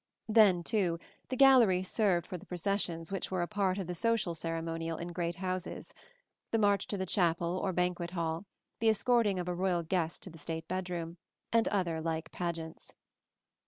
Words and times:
Then, 0.27 0.63
too, 0.63 0.97
the 1.29 1.35
gallery 1.35 1.83
served 1.83 2.25
for 2.25 2.35
the 2.35 2.45
processions 2.47 3.11
which 3.11 3.29
were 3.29 3.43
a 3.43 3.47
part 3.47 3.77
of 3.77 3.85
the 3.85 3.93
social 3.93 4.33
ceremonial 4.33 4.97
in 4.97 5.09
great 5.09 5.35
houses: 5.35 5.93
the 6.49 6.57
march 6.57 6.87
to 6.87 6.97
the 6.97 7.05
chapel 7.05 7.59
or 7.59 7.71
banquet 7.71 8.09
hall, 8.09 8.47
the 8.79 8.89
escorting 8.89 9.37
of 9.37 9.47
a 9.47 9.53
royal 9.53 9.83
guest 9.83 10.23
to 10.23 10.31
the 10.31 10.39
state 10.39 10.67
bedroom, 10.67 11.17
and 11.53 11.67
other 11.67 12.01
like 12.01 12.31
pageants. 12.31 12.95